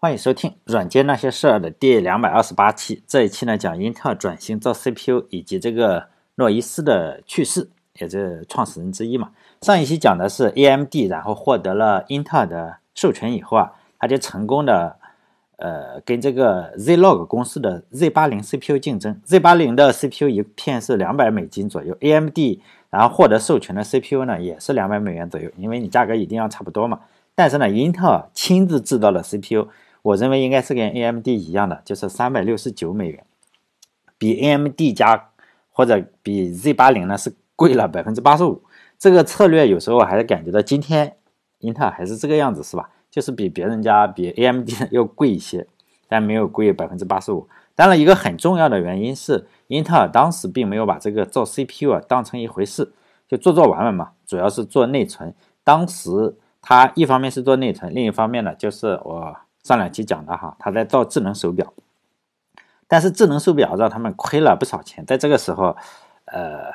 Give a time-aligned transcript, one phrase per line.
[0.00, 3.02] 欢迎收听《软件那些事儿》的第两百二十八期。
[3.04, 6.06] 这一期呢，讲英特尔转型造 CPU 以及这个
[6.36, 9.30] 诺伊斯的去世，也是创始人之一嘛。
[9.62, 14.94] 上一期讲的是 AMD，然后获得了英特尔的授权以后啊，他就成功的
[15.56, 19.20] 呃跟这个 Zlog 公司的 Z 八零 CPU 竞争。
[19.24, 22.38] Z 八零的 CPU 一片是两百美金左右，AMD
[22.90, 27.00] 然后获得授权的 CPU 呢也是两百美元左右，因为你价格一定要差不多嘛。
[27.34, 29.66] 但是呢，英特尔亲自制造了 CPU。
[30.02, 33.24] 我认为应该是跟 AMD 一样的，就是三百六十九美元，
[34.16, 35.30] 比 AMD 加
[35.70, 38.62] 或者比 Z 八零呢是贵了百分之八十五。
[38.98, 41.16] 这个策略有时候还是感觉到今天
[41.58, 42.90] 英特尔还是这个样子，是吧？
[43.10, 45.66] 就是比别人家比 AMD 要贵一些，
[46.08, 47.48] 但没有贵百分之八十五。
[47.74, 52.92] 当然，一个很重要的原因是英特尔当时并没有把这个造 CPU 啊当成一回事，
[53.28, 55.34] 就做做玩玩嘛，主要是做内存。
[55.62, 59.36] 当时它一方面是做内存，另一方面呢就是我。
[59.68, 61.74] 上两期讲的哈，他在造智能手表，
[62.88, 65.04] 但是智能手表让他们亏了不少钱。
[65.04, 65.76] 在这个时候，
[66.24, 66.72] 呃，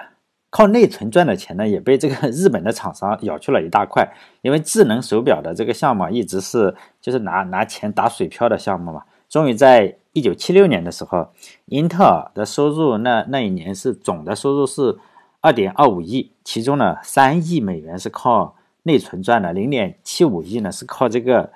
[0.52, 4.08] 靠内存赚的钱呢，也被这个日本的厂商咬去了一大块。
[4.44, 9.04] 因为智能手表的这个项目一直是就是拿拿钱打水漂的项目嘛。
[9.28, 11.30] 终于在一九七六年的时候，
[11.66, 15.00] 英特尔的收入那那一年是总的收入是
[15.42, 21.52] 二点二五亿，其中呢三亿美元是靠内存赚的，零点七五亿呢是靠这个。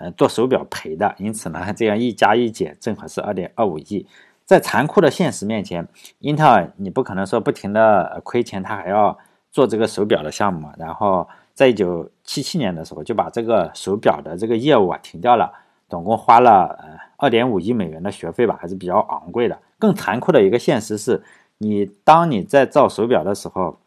[0.00, 4.06] 呃，做手表赔的，因此呢，这样一加一减，正好是二点二五亿。
[4.46, 5.86] 在残酷的现实面前，
[6.20, 9.18] 英特尔你不可能说不停的亏钱，他还要
[9.52, 10.70] 做这个手表的项目。
[10.78, 15.52] 然后在一九七七年的时候，就把这个手表的这个业务啊停掉了，
[15.86, 19.58] 总共花了呃二点五亿美元的学费吧，还是比较昂贵的。
[19.78, 21.22] 更残酷的一个现实是，
[21.58, 23.78] 你当你在造手表的时候，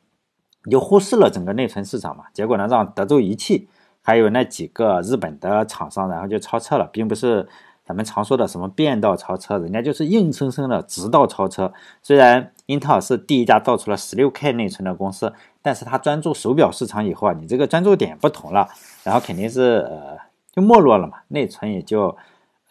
[0.63, 3.67] 你就忽视了整个内存市场嘛，结果呢，让德州仪器。
[4.03, 7.47] 还有那几个日本的厂商，然后就超车了，并不是
[7.85, 11.73] 咱们常说的什么变道超车，人家就是硬生生的直道超车。
[12.01, 18.67] 虽然英特尔是第一家造出了十六 K 内存的公司，但是它专注手表市场以后啊，你这个专注点不同了，
[19.03, 20.17] 然后肯定是呃
[20.51, 22.15] 就没落了嘛，内存也就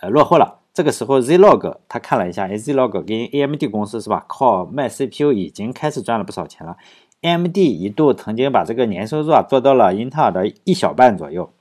[0.00, 0.60] 呃落后了。
[0.74, 6.76] 这个时候 Zlog 他看了一下，Zlog 跟 AMD 公司是吧，靠卖 CPU 已经开始赚了不少钱了。
[7.22, 11.52] AMD 一度曾经把这个年收入啊做到了英特尔的一小半左右，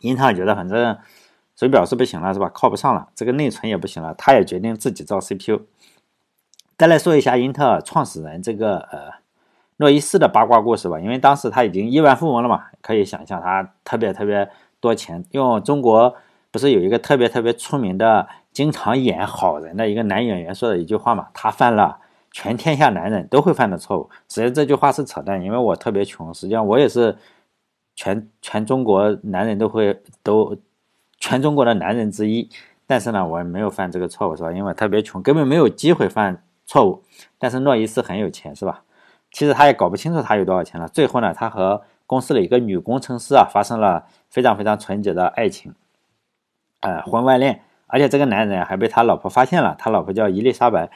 [0.00, 0.98] 英特尔觉得反正
[1.56, 5.62] 手表是不行了是吧，靠不上了，这个内存也不行了，他也决定自己造 CPU。
[6.76, 9.12] 再来说一下英特尔创始人这个呃
[9.76, 14.50] 诺伊斯的八卦故事吧，因为当时他已经亿万富翁了嘛，可以想象他特别特别
[14.80, 15.24] 多钱。
[15.30, 16.16] 用中国
[16.50, 21.98] 不是有一个特别特别出名的、经常演好人的一个男演员说的一句话嘛，他犯了。
[22.32, 27.16] 全天下男人都会犯的错误，实际上这句话是扯淡，因为我特别穷，实际上我也是
[27.96, 30.56] 全全中国男人都会都
[31.18, 32.48] 全中国的男人之一，
[32.86, 34.52] 但是呢，我没有犯这个错误，是吧？
[34.52, 37.02] 因为特别穷，根本没有机会犯错误。
[37.36, 38.84] 但是诺伊斯很有钱，是吧？
[39.32, 40.88] 其实他也搞不清楚他有多少钱了。
[40.88, 45.74] 最后呢，他和公司的一个女工程师啊，发生了非常非常纯洁的爱情，
[46.80, 50.90] 呃，婚外恋，而且这个男人还被他老婆发现了，他老婆叫伊丽莎白。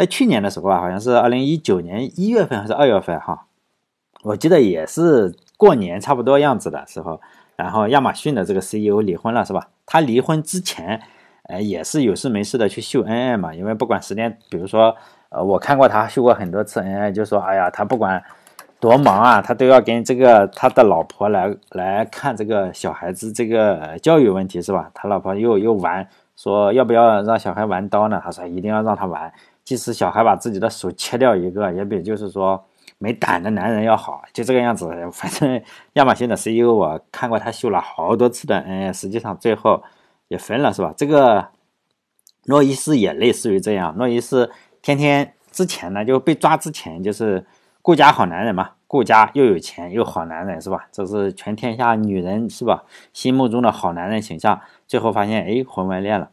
[0.00, 3.44] 在去年的时候啊，好像是二零一九年一月份还是二月份哈，
[4.22, 7.20] 我记得也是过年差不多样子的时候，
[7.54, 9.68] 然后亚马逊的这个 CEO 离婚了是吧？
[9.84, 11.02] 他离婚之前，
[11.50, 14.96] 呃，也是有事没事的去秀恩爱嘛，因为不管时间，比如说，
[15.28, 18.24] 呃，我看过他秀过很多次恩爱，就说，哎呀，他不管
[18.80, 24.90] 多忙啊，他都要跟这个他的老婆来来看这个小孩子这个教育问题是吧？
[24.94, 28.18] 他老婆又又玩，说要不要让小孩玩刀呢？
[28.24, 29.30] 他说一定要让他玩。
[29.64, 32.64] 即使小孩把自己的手切掉一个，也比就是说
[32.98, 34.88] 没胆的男人要好，就这个样子。
[35.12, 35.62] 反正
[35.94, 39.82] 亚马逊的 CEO 我看过他秀了好多次的恩，实际上最后
[40.28, 40.92] 也分了，是吧？
[40.96, 41.48] 这个
[42.46, 44.50] 诺伊斯也类似于这样，诺伊斯
[44.82, 47.46] 天天之前呢就被抓之前就是
[47.82, 50.88] 顾家好男人嘛，顾家又有钱又好男人，是吧？
[50.90, 54.60] 这是全天下女人是吧心目中的好男人形象。
[54.86, 56.30] 最后发现哎婚外恋了。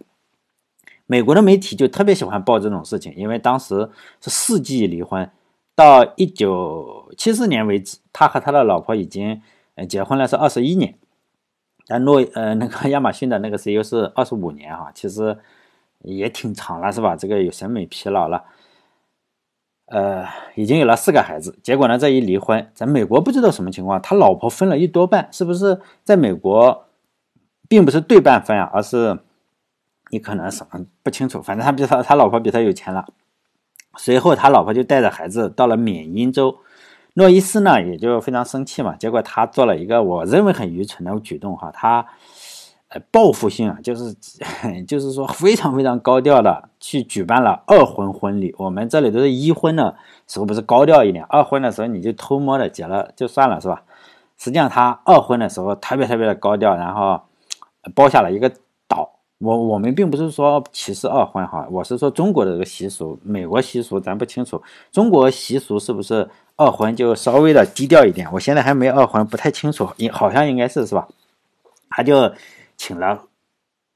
[1.10, 3.90] 美国的媒体就特别喜欢报这种事情，因为当时
[4.22, 5.30] 是世纪离婚，
[5.74, 9.42] 到一九七四年为止，他和他的老婆已经
[9.76, 10.96] 呃结婚了是二十一年，
[11.88, 15.38] 但诺呃那个 亚马逊的那个 CEO 是二十五年哈，其实
[16.00, 17.16] 也挺长了是吧？
[17.16, 18.44] 这个有审美疲劳了，
[19.86, 20.26] 呃，
[20.56, 26.90] 已经有了四个孩子，结果呢这一离婚，在美国不知道什么情况，他老婆分了一多半，是不是在美国
[27.70, 29.18] 并不是对半分啊，而是。
[30.10, 33.06] 你可能什么不清楚，反正他比他他老婆比他有钱了。
[33.98, 36.60] 随后他老婆就带着孩子到了缅因州，
[37.16, 38.96] 诺伊斯呢也就非常生气嘛。
[38.96, 42.06] 结果他做了一个我认为很愚蠢的举动哈，他
[42.90, 44.14] 呃报复性啊，就是
[44.88, 48.54] 就是说非常非常高调的去举办了二婚婚礼。
[48.60, 49.96] 我们这里都是一婚的
[50.28, 53.82] 时候不是高调一点，二婚的时候你就偷摸的结了就算了，是吧？
[54.38, 57.24] 实际上他二婚的时候特别特别的高调，然后
[57.96, 58.52] 包下了一个。
[59.40, 64.62] 我我们并不是说歧视二婚哈，我是说中国的这个习俗，美国习俗咱不清楚，
[64.92, 68.28] 中国习俗是不是二婚就稍微的低调一点？
[68.34, 71.08] 我现在还没二婚，不太清楚，应好像应该是是吧？
[71.90, 72.32] 他就
[72.78, 73.26] 请了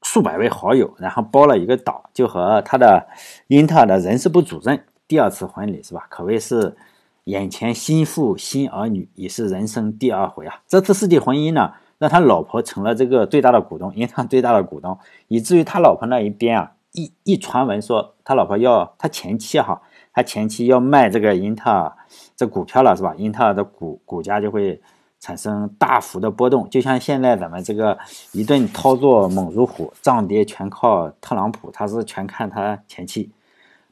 [0.02, 3.08] 数百位好友，然后包了一个岛，就和他的
[3.48, 6.06] 英特尔的人事部主任第二次婚礼是吧？
[6.08, 6.76] 可谓是
[7.24, 10.60] 眼前新妇新儿女，已是人生第二回啊！
[10.68, 11.72] 这次世纪婚姻呢？
[12.02, 19.80] 让他老婆成了这个最大的股东，银行最大的股东，以至于他老婆那一边啊，一一传闻说他老婆要他前妻哈，
[20.12, 21.92] 他前妻要卖这个英特尔
[22.34, 23.14] 这股票了是吧？
[23.16, 24.82] 英特尔的股股价就会
[25.20, 27.96] 产生大幅的波动，就像现在咱们这个
[28.32, 33.30] 一顿操作猛如虎，涨跌全靠特朗普，他是全看他前妻。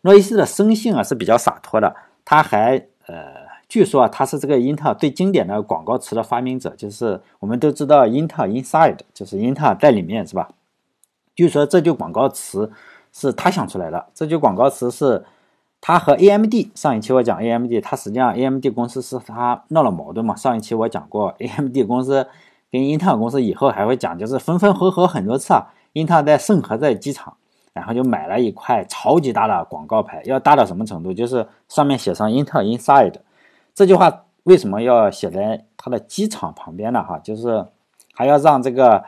[0.01, 3.40] 诺伊斯的生性啊是比较洒脱的，他还呃。
[3.71, 10.51] 据说啊，他是这个英特尔最经典的广告词的发明者，就是我们都知道英特尔 Inside，就是英特尔在里面，是吧？
[11.37, 12.73] 据说这句广告词
[13.13, 14.07] 是他想出来的。
[14.13, 15.25] 这句广告词是
[15.81, 20.35] 他和 AMD 上一期我讲 AMD，他实际上 AMD 公司是他闹了矛盾嘛？
[20.35, 22.27] 上一期我讲过 AMD 公司
[22.73, 25.73] 跟英特尔公司以后还会讲，就是分分合合很多次啊。
[25.93, 27.37] 英特尔在圣何塞机场，
[27.73, 31.13] 然后就买了一块超级大的广告牌，要大到什么程度？
[31.13, 33.15] 就是上面写上英特尔 Inside。
[33.75, 37.03] 这句话为什么要写在他的机场旁边呢？
[37.03, 37.65] 哈，就是
[38.15, 39.05] 还要让这个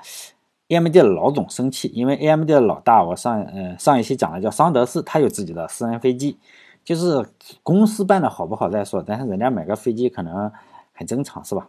[0.68, 6.38] AMD 的老总生气，因为 AMD 的老大，我上呃上一期讲了叫桑德斯，他有自己的私人飞机，
[6.84, 7.26] 就是
[7.62, 10.50] 公司办的好不好再说，但是人家买个飞机可能
[10.92, 11.68] 很正常，是吧？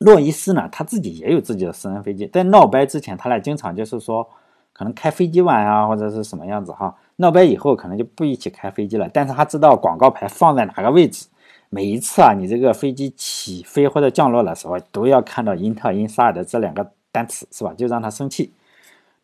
[0.00, 4.28] 诺伊斯呢，他自己也有自己的私人飞机，在闹掰之前，他俩经常就是说
[4.72, 6.96] 可能开飞机玩啊，或者是什么样子哈。
[7.16, 11.26] 闹掰以后可能就不一起开飞机了，但是他知道广告牌放在哪个位置。
[11.70, 17.74] 每一次啊，你这个飞机起飞或者降落的时候，都要看到英特尔 Inside 这两个单词，是吧？
[17.74, 18.52] 就让他生气。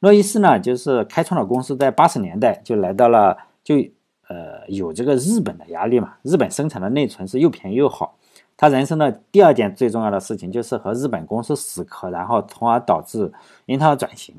[0.00, 3.76] 诺伊斯呢，就是开创了公司在八十年代就来到了，就
[4.28, 6.16] 呃有这个日本的压力嘛。
[6.22, 8.18] 日本生产的内存是又便宜又好。
[8.56, 13.32] 他人生的第二件最重要的事情就是和日本公司死磕，然后从而导致
[13.64, 14.34] 英特尔转型。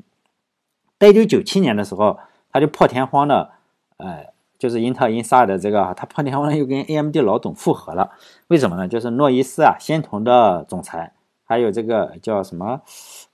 [1.00, 2.18] 在一九九七年的时候，
[2.52, 3.50] 他就破天荒的，
[3.96, 4.35] 呃。
[4.58, 8.10] 就是英特尔 Inside 的这个，他破天荒又跟 AMD 老总复合了，
[8.48, 8.88] 为什么呢？
[8.88, 11.12] 就是诺伊斯啊，仙童的总裁，
[11.44, 12.80] 还有这个叫什么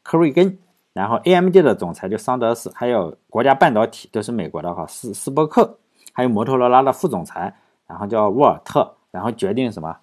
[0.02, 0.58] 科瑞根，
[0.92, 5.78] 然后 AMD 的总裁就桑德斯，还有国家半导体都是美国的哈斯斯伯克，
[6.12, 7.54] 还有摩托罗拉的副总裁，
[7.86, 9.96] 然后叫沃尔特，然后决定什么？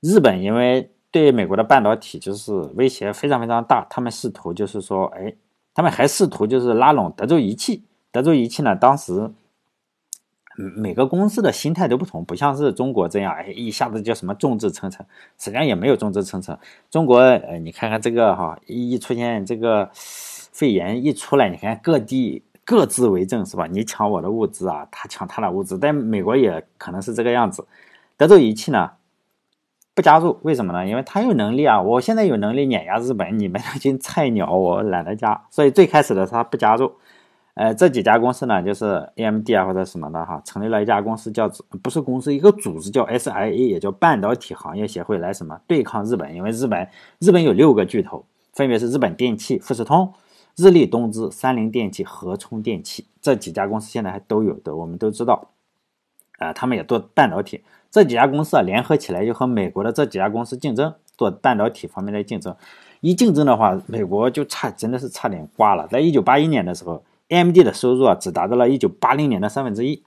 [0.00, 5.34] 日本因为对美国的半导体就是威胁非常非常大，他们试图就是说，哎，
[5.74, 7.82] 他们还试图就是拉拢德州仪器，
[8.12, 9.28] 德州仪器呢当时。
[10.58, 15.06] 每个公司的心态都不同，不像是中国这样，哎，一下子就什么众志成城，
[15.38, 16.58] 实际上也没有众志成城。
[16.90, 23.68] 中国，呃，你看看这个哈，一出现这个肺炎一出来，你看各地各自为政是吧？
[23.70, 25.78] 你抢我的物资啊，他抢他的物资。
[25.78, 27.64] 但美国也可能是这个样子。
[28.16, 28.90] 德州仪器呢
[29.94, 30.84] 不加入，为什么呢？
[30.84, 35.44] 因为他有能力啊，我现在有能力碾压日本，你们那群菜鸟，我懒得加。
[35.50, 36.92] 所以最开始的时候他不加入。
[37.58, 41.50] 呃，这几家公司呢，就是 AMD 啊或者什么的哈，成立了一家公司叫
[41.82, 46.88] 不是公司一个组织叫 SIA，也叫半导体行业协会来什么对抗日本，因为日本
[47.18, 50.14] 日本有六个巨头，分别是日本电器、富士通、
[50.54, 53.08] 日立、东芝、三菱电器、和充电器。
[53.20, 55.48] 这几家公司现在还都有的，我们都知道，
[56.38, 62.54] 啊，他们也做半导体，这几家公司啊联合起来就和美国的这几家公司竞争，做半导体方面的竞争，
[63.00, 67.02] 一竞争的话，美国就差真的是差点挂了，在一九八一年的时候。
[67.28, 70.02] AMD 的收入啊，只达到了一九八零年的三分之一。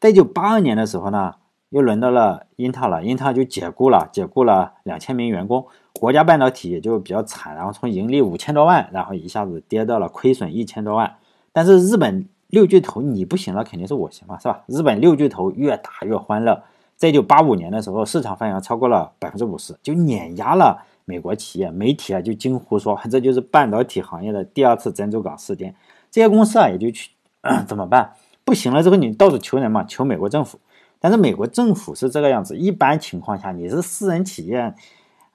[0.00, 1.34] 在一九八二年的时候呢，
[1.70, 5.66] 又轮到了英特尔了，英特尔就解雇了，解雇了两千名员工。
[5.92, 11.16] 国家半导体也就比较惨，然后从盈利五千多万，然后一下子跌到了亏损一千多万。
[11.52, 14.62] 但是日本六巨头你不行了，肯定是我行了，是吧？
[14.66, 16.62] 日本六巨头越打越欢乐。
[16.96, 21.70] 在一九八五年的时候，市场份额超过了百分之五十，就碾压了美国企业。
[21.70, 25.74] 媒体啊就惊呼说，这就是半导体行业的第二次珍珠港事件。
[26.10, 27.10] 这些公司啊，也就去
[27.66, 28.12] 怎么办？
[28.44, 30.58] 不行了之后，你到处求人嘛，求美国政府。
[31.00, 34.74] 但是美国政府是这个样子，一般情况下你是私人企业，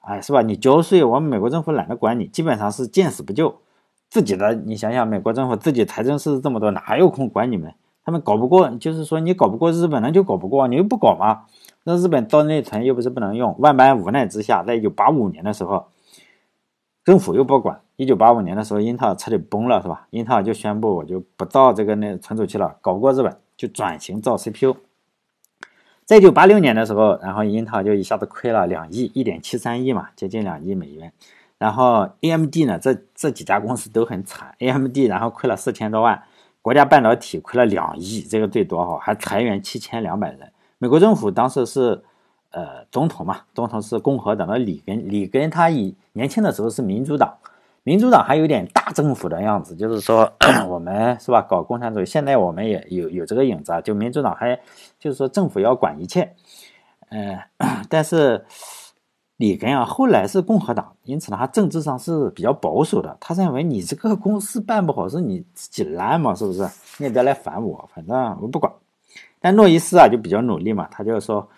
[0.02, 0.42] 哎，是吧？
[0.42, 3.54] 你交税，我们美国政府懒得管你，基本上是见死不救。
[4.10, 7.72] 自己的，你想想，美国政府自己财政是这么多，哪有空管你们？
[8.04, 11.44] 他们搞不过，就是说你搞不过日本，那就搞不过，你又不搞嘛？
[11.84, 15.86] 那日本造内存又不是不能用，万般无奈之下，在一九八五年的时候。
[17.04, 17.80] 政府又不管。
[17.96, 20.08] 一九八五年的时候，英特尔彻底崩了，是吧？
[20.10, 24.74] 英特尔就宣布我就不造这个那存储器了，搞过日本，就转型造 CPU。
[26.04, 31.12] 在一九八六年的时候，然后英特尔就一下子亏了两亿，一点七三亿嘛，接近两亿美元。
[31.56, 36.20] 然后 AMD 呢，这这几家公司都很惨，AMD 然后亏了四千多万，
[36.62, 40.50] 国家半导体亏了两亿，这个最多哈，还裁员七千两百人。
[40.78, 42.02] 美国政府当时是。
[42.54, 47.36] 呃，总统嘛，总统是共和党的里根，里根他以年轻的时候是民主党，
[47.82, 50.32] 民主党还有点大政府的样子，就是说
[50.70, 54.56] 我们是吧，搞共产主义，现在我们也有有这个影子啊，就民主党还
[55.00, 56.32] 就是说政府要管一切，
[57.08, 57.36] 嗯，
[57.88, 58.44] 但是
[59.36, 66.62] 里根啊后来是共和党，因此呢，他政治上是比较保守的，他认为你这个公司办不好是你自己烂嘛，是不是？
[66.98, 68.72] 你也别来烦我，反正我不管。
[69.40, 71.48] 但诺伊斯啊就比较努力嘛，他就说。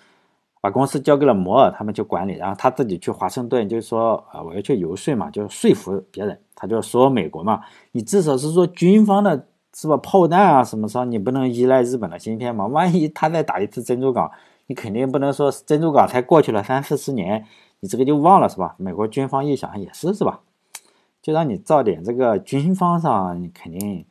[0.67, 6.37] 把公司交给了摩尔，他们去管理，然后他自己去华盛顿，就是说，呃，我要去游说嘛，就是说服别人。
[6.57, 7.61] 他就说美国嘛，
[7.93, 9.97] 你至少是说军方的，是吧？
[9.99, 12.67] 炮弹啊什么时候你不能依赖日本的芯片嘛？
[12.67, 14.29] 万一他再打一次珍珠港，
[14.67, 17.47] 你肯定不能说珍珠港才过去了三四十年，
[17.79, 18.75] 你这个就忘了是吧？
[18.77, 20.41] 美国军方一想也是是吧？
[21.23, 24.05] 就让你造点这个军方上，你肯定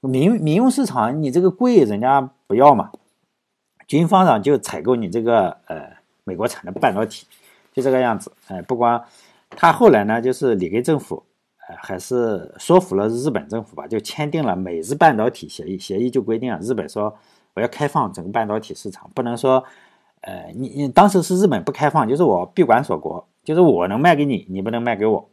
[0.00, 2.92] 民民用市场你这个贵，人家不要嘛。
[3.86, 5.97] 军方上就采购你这个呃。
[6.28, 7.26] 美国产的半导体
[7.72, 9.02] 就这个样子，哎，不光
[9.50, 11.22] 他后来呢，就是里根政府，
[11.66, 15.78] 呃，还是说服了日本政府吧，就签订了美日半导体协议。
[15.78, 17.16] 协议就规定啊，日本说
[17.54, 19.64] 我要开放整个半导体市场，不能说，
[20.20, 25.30] 呃，你你当时是日本不开放，就是我闭关锁国，就是我能卖给你，你不能卖给我。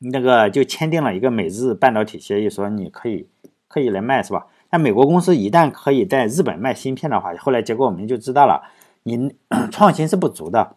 [0.00, 3.26] 那个就签订了一个美日半导体协议，说你可以
[3.66, 4.46] 可以来卖，是吧？
[4.70, 8.62] 那美国公司一旦可以在日本卖芯片的话，后来结果我们就知道了。
[9.08, 9.34] 你
[9.72, 10.76] 创新是不足的，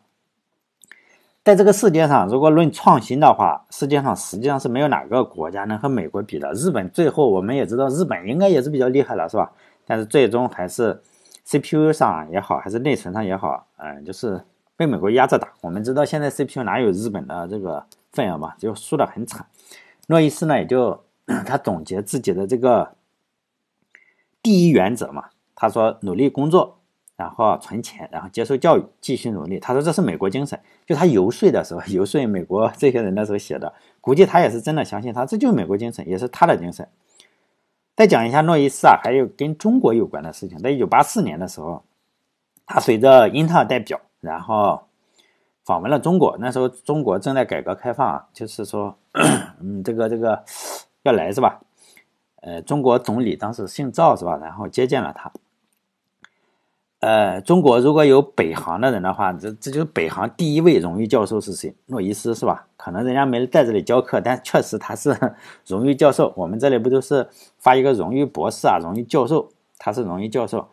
[1.44, 6.54] 在这个世界上，如果论创新的话，世界上实际上是没有哪个国家能和美国比的。
[6.54, 9.52] 日本最后我们也知道，日本应该也是比较厉害了，是吧？
[9.86, 11.02] 但是最终还是
[11.44, 14.42] CPU 上也好，还是内存上也好，嗯，就是
[14.78, 15.50] 被美国压着打。
[15.62, 19.46] 我们知道现在 CPU 哪有日本的这个份额嘛，就输得很惨。
[20.08, 21.04] 诺伊斯呢，也就
[21.46, 22.94] 他总结自己的这个
[24.42, 26.78] 第一原则嘛，他说努力工作。
[27.22, 29.60] 然后存钱，然后接受教育，继续努力。
[29.60, 30.60] 他说这是美国精神。
[30.88, 36.88] 就他游说的时候， 游说美国这些人的时候写的，估计他也是真的相信他，这就是美国精神，也是他的精神。
[37.96, 40.58] 再讲一下诺伊斯啊，还有跟中国有关的事情。
[40.58, 41.84] 在一九八四年的时候，
[42.66, 44.82] 他随着英特尔代表，然后
[45.64, 46.36] 访问了中国。
[46.40, 48.98] 那时候中国正在改革开放啊，就是说，
[49.62, 50.44] 嗯，这个这个
[51.04, 51.62] 要来是吧？
[52.42, 54.36] 呃，中国总理当时姓赵是吧？
[54.42, 55.32] 然后接见了他。
[57.02, 61.76] 呃，中国如果有北航的人的话，这这就是北航第一位荣誉教授是谁？
[61.88, 62.68] 诺伊斯是吧？
[62.78, 65.18] 可能人家没在这里教课，但确实他是
[65.66, 66.32] 荣誉教授。
[66.38, 67.28] 我们这里不都是
[67.58, 70.68] 发一个荣誉博士啊，荣誉教授，他是荣誉教授。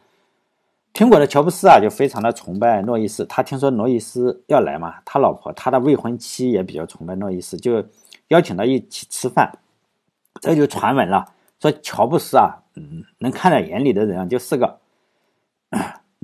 [0.93, 3.25] 苹果的乔布斯啊，就非常的崇拜诺伊斯。
[3.25, 7.83] 他听说诺伊斯要来嘛，他老婆他的未婚妻也比较崇拜诺伊斯，就
[8.29, 9.51] 邀请他一起吃饭。
[10.43, 11.25] 这就传闻了，
[11.59, 14.79] 说乔布斯啊，嗯，能看在眼里的人啊，就四个。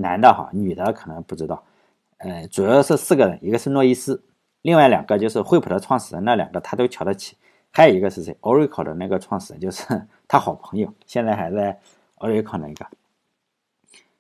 [0.05, 1.65] 男的哈，女的可能不知道，
[2.19, 4.23] 呃，主要是四个人，一个是诺伊斯，
[4.61, 7.37] 另外两个就是惠普的创始人，那两个他都瞧得起，
[7.71, 11.81] 还有一个是谁？Oracle 的那个创始人就是 他好朋友，现在还在
[12.19, 12.87] Oracle 那个。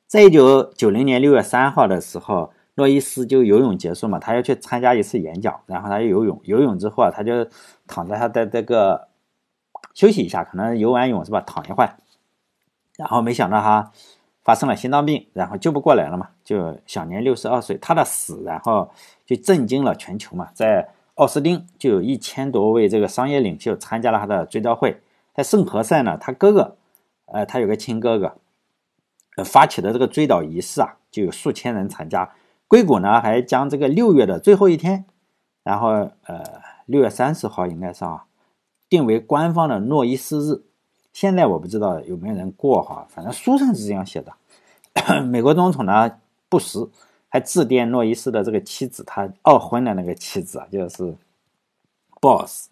[0.06, 7.46] 在一九九零年六月三号的时候，诺伊斯就游泳结束嘛，他要去参加一次演讲，然后他游泳，游泳之后啊，他就
[7.86, 9.08] 躺在他的这个
[9.92, 11.96] 休息一下，可能游完泳是吧，躺一会儿，
[12.96, 13.92] 然后没想到哈。
[14.44, 17.78] 发生了心脏病，然后救不过来了嘛，就享年六十二岁。
[17.78, 18.90] 他的死，然后
[19.24, 20.50] 就震惊了全球嘛。
[20.52, 25.00] 在奥斯汀，就有一千多位这个商业领袖参加了他的追悼会。
[25.34, 26.76] 在圣何塞呢，他哥哥，
[27.24, 28.36] 呃，他有个亲哥哥，
[29.36, 32.30] 呃，发起的这个追悼仪式啊，就有数千人参加。
[32.68, 35.06] 硅谷呢，还将这个六月的最后一天，
[35.62, 35.88] 然后
[36.26, 36.44] 呃，
[36.84, 38.26] 六月三十号应该是啊，
[38.90, 40.62] 定为官方的诺伊斯日。
[41.14, 45.22] 现在我不知道有没有人过哈，反正书上是这样写的。
[45.22, 46.10] 美国总统呢，
[46.48, 46.90] 布什
[47.28, 51.14] 还致电诺伊斯的这个妻子，他二婚的那个妻子啊，就是
[52.20, 52.68] 鲍尔斯，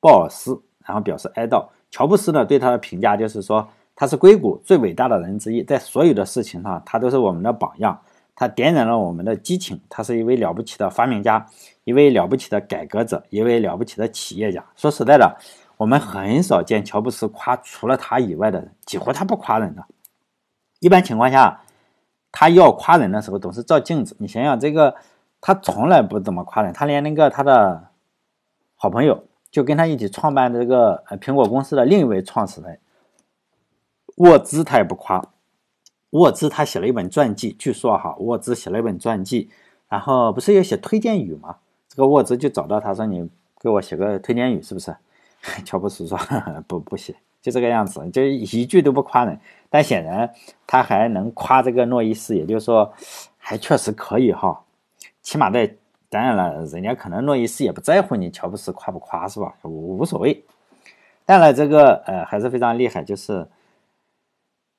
[0.00, 1.66] 鲍尔斯，然后表示哀悼。
[1.90, 8.00] 乔布斯呢对他的评价就是说，他是硅谷最伟大的人之一，在所有的事情上，他都是我们的榜样，
[8.36, 11.44] 他点燃了我们的激情，他是一位了不起的发明家，
[11.82, 14.64] 一位了不起的改革者，一位了不起的企业家。
[14.76, 15.36] 说实在的。
[15.82, 19.84] 我们很少见乔布斯夸除了他以外的人，几乎他不夸人的。
[20.78, 21.62] 一般情况下，
[22.30, 24.14] 他要夸人的时候总是照镜子。
[24.20, 24.94] 你想想，这个
[25.40, 27.88] 他从来不怎么夸人，他连那个他的
[28.76, 32.78] 好朋友，就跟他一起创办这个苹果公司的另一位创始人
[34.18, 35.24] 沃兹，他也不夸。
[36.10, 39.50] 沃兹他写了一本传记，据说哈，沃兹写了一本传记，
[39.88, 41.56] 然后不是要写推荐语吗？
[41.88, 44.94] 这个沃兹就找到他说：“你给我写个推荐语，是不是？”
[45.64, 46.18] 乔布斯说
[46.66, 50.32] ：“不不写，就这个样子，就一句都不夸人。”但显然
[50.66, 52.92] 他还能夸这个诺伊斯，也就是说，
[53.36, 54.64] 还确实可以哈。
[55.22, 55.74] 起码在
[56.08, 59.54] 当然了，人家可能诺伊斯也不在乎你乔布斯夸不夸，是吧？
[59.62, 60.44] 我无所谓。
[61.24, 63.48] 当然，这个呃还是非常厉害，就是。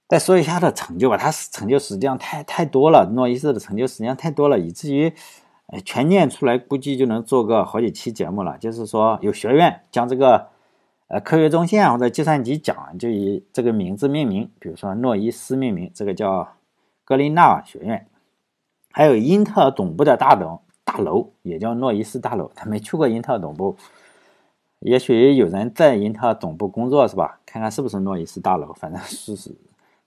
[0.05, 5.11] 再说一下他的成就吧，他成就实际上太太多了，诺伊斯的成就实际上太多了，以至于，
[5.85, 8.55] 全念出来估计就能做个好几期节目了。
[8.59, 10.49] 就是说，有学院将这个，
[11.13, 16.55] 呃，科学中心或者计算机奖就以这个名字命名，比如说诺伊斯命名，这个叫
[17.05, 18.07] 格林纳瓦学院。
[18.91, 22.49] 还有英特尔总部的大楼，大楼也叫诺伊斯大楼。
[22.55, 23.77] 他没去过英特尔总部，
[24.79, 27.39] 也许有人在英特尔总部工作是吧？
[27.45, 29.55] 看看是不是诺伊斯大楼，反正是是。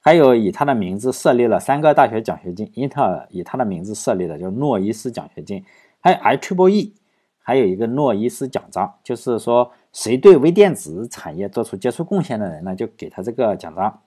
[0.01, 5.65] 还有以他的名字设立了三个大学奖学金，英特尔以他的名字设立的叫诺伊斯奖学金，
[6.01, 6.95] 还有 IEEE，
[7.39, 14.03] 还有一个诺伊斯奖章，就是说谁对微电子产业做出杰出贡献的人呢，就给他这个奖章。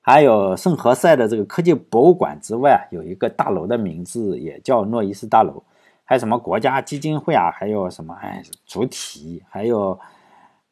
[0.00, 5.62] 还有圣何塞的这个科技博物馆之外，有一个大楼的名字也叫诺伊斯大楼，
[6.04, 10.00] 还有什么国家基金会啊，还有什么哎主体，还有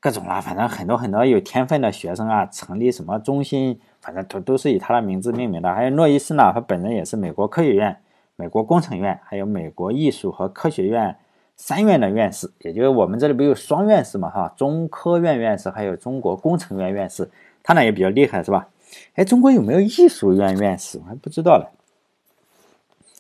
[0.01, 3.79] 各种啦，反正很多很多有天分的学生啊，成立什么中心。
[4.01, 5.75] 反正都都是以他的名字命名的。
[5.75, 8.01] 还有诺伊斯呢，他本人也是美国科学院、
[8.35, 11.19] 美国工程院，还有美国艺术和科学院
[11.61, 12.51] 三院的院士。
[12.61, 17.31] 也就是我们这里不有双院士嘛，哈，中科院院士，还有中国工程院院士。
[17.63, 18.67] 他呢也比较厉害，是吧？
[19.15, 20.99] 哎，中国有没有艺术院院士？
[20.99, 21.71] 我还不知道了。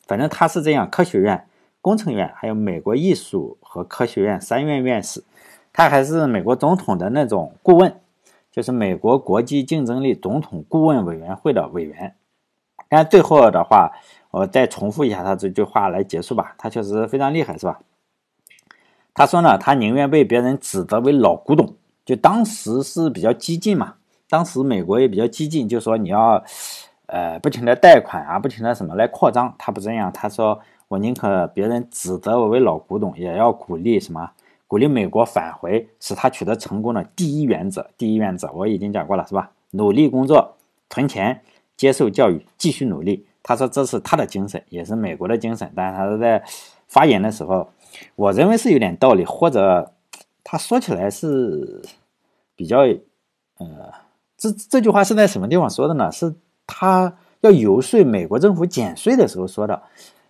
[0.06, 1.44] 反正他是这样，科学院、
[1.82, 5.23] 工程院，还有美国艺术和科学院三院院士。
[5.73, 7.94] 他还是美国总统的那种顾问。
[8.50, 12.17] 就是美国国际竞争力总统顾问委员会的委员。
[12.88, 13.93] 但最后的话，
[14.32, 16.54] 我再重复一下他这句话来结束吧。
[16.58, 17.80] 他确实非常厉害，是吧？
[19.14, 21.75] 他说呢，他宁愿被别人指责为老古董。
[22.04, 23.94] 就当时是比较激进嘛，
[24.28, 26.42] 当时美国也比较激进，就说你要
[27.06, 29.54] 呃不停的贷款啊，不停的什么来扩张。
[29.58, 34.30] 他不这样，他说我宁可别人指责我为老古董，也要鼓励什么？
[34.66, 37.88] 鼓励美国返回，使他取得成功的第一原则。
[37.96, 39.50] 第一原则我已经讲过了，是吧？
[39.73, 40.56] 努力工作，
[40.88, 41.42] 存钱，
[41.76, 43.26] 接受教育，继续努力。
[43.42, 45.70] 他说这是他的精神，也是美国的精神。
[45.76, 46.42] 但是他在
[46.88, 47.68] 发言的时候，
[48.17, 49.93] 我认为是有点道理，或者
[50.45, 51.83] 他说起来是
[52.55, 52.81] 比较……
[53.59, 53.67] 呃，
[54.37, 56.11] 这这句话是在什么地方说的呢？
[56.11, 56.35] 是
[56.67, 59.83] 他要游说美国政府减税的时候说的。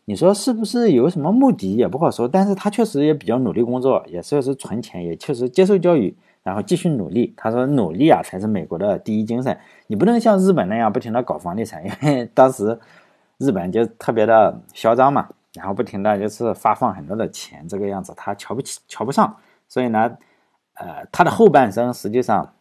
[0.06, 7.32] 你说是不是有什么目的也不好说，但是他确实也比较努力工作，也确实存钱，也确实接受教育，然后继续努力。
[7.36, 12.76] 他说努力啊才是美国的第一精神，你不能像日本那样不停的搞房地产，因为当时
[13.38, 19.36] 日本就特别的嚣张嘛，然后不停的就是发放很多的钱，这个样子他瞧不起瞧不上，
[19.68, 20.16] 所以呢，
[20.74, 22.54] 呃，他的后半生实际上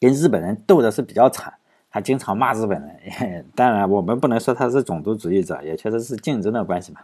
[0.00, 1.54] 跟日本人斗的是比较惨。
[1.90, 7.00] 他经常骂日本人， 当然我们不能说他是种族主义者，也确实是竞争的关系嘛。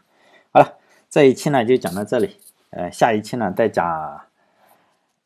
[0.52, 0.78] 好了，
[1.08, 2.36] 这一期呢就讲到这里，
[2.70, 4.20] 呃，下一期呢再讲，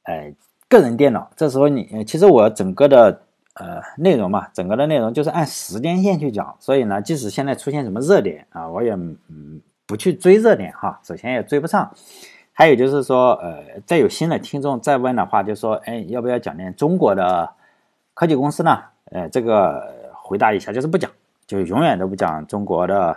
[0.02, 0.34] 哎，
[0.68, 1.30] 个人电脑。
[1.34, 3.22] 这时候你其实我整个的
[3.54, 11.90] 呃内容嘛，整个的内容就是按时间线去讲，所以呢，即使现在出现什么热点啊，我也嗯不去追热点哈，首先也追不上。
[12.56, 17.50] 还有就是说，呃，再有新的听众再问的话，就说，哎，要不要讲点中国的
[18.14, 18.80] 科技公司呢？
[19.06, 21.10] 呃，这个回答一下，就是不讲，
[21.48, 23.16] 就永远都不讲中国的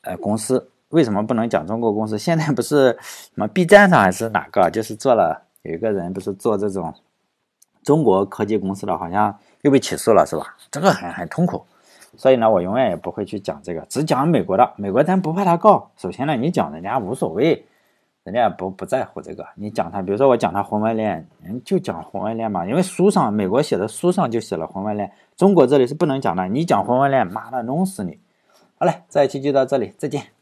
[0.00, 0.70] 呃公司。
[0.88, 2.16] 为什么不能讲中国公司？
[2.16, 6.94] 现在不是什么 B 站上还是哪个，就是做了有一个人不是做这种
[7.82, 10.54] 中国科技公司的，好像又被起诉了，是吧？
[10.70, 11.64] 这个很很痛苦。
[12.16, 14.72] 所以呢，我永远也不会去讲这个，只讲美国的。
[14.76, 15.90] 美国咱不怕他告。
[15.96, 17.64] 首先呢，你讲人家无所谓。
[18.24, 28.18] 人家也不不在乎这个，你讲他，比如说我讲他婚外恋，人就讲婚外恋嘛，因为书上美国写的书上就写了婚外恋，中国这里是不能讲的，你讲婚外恋，妈的弄死你！
[28.76, 30.33] 好嘞，这一期就到这里，再见。